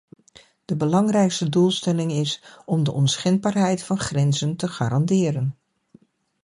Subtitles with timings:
[0.65, 5.57] De belangrijkste doelstelling is om de onschendbaarheid van grenzen te garanderen.